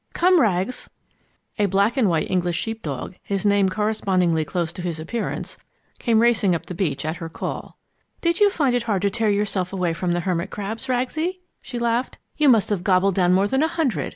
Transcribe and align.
Come, 0.13 0.41
Rags!" 0.41 0.89
A 1.59 1.67
black 1.67 1.95
and 1.95 2.09
white 2.09 2.27
English 2.31 2.57
sheep 2.57 2.81
dog, 2.81 3.17
his 3.21 3.45
name 3.45 3.69
corresponding 3.69 4.33
closely 4.45 4.73
to 4.77 4.81
his 4.81 4.99
appearance, 4.99 5.59
came 5.99 6.21
racing 6.23 6.55
up 6.55 6.65
the 6.65 6.73
beach 6.73 7.05
at 7.05 7.17
her 7.17 7.29
call. 7.29 7.77
"Did 8.19 8.39
you 8.39 8.49
find 8.49 8.73
it 8.73 8.81
hard 8.89 9.03
to 9.03 9.11
tear 9.11 9.29
yourself 9.29 9.71
away 9.71 9.93
from 9.93 10.13
the 10.13 10.21
hermit 10.21 10.49
crabs, 10.49 10.89
Ragsie?" 10.89 11.41
she 11.61 11.77
laughed. 11.77 12.17
"You 12.35 12.49
must 12.49 12.71
have 12.71 12.83
gobbled 12.83 13.13
down 13.13 13.31
more 13.33 13.47
than 13.47 13.61
a 13.61 13.67
hundred. 13.67 14.09